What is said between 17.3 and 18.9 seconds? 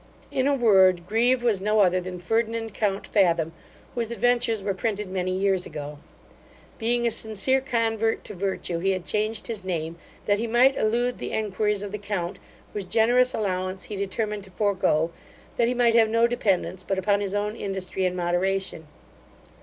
own industry and moderation.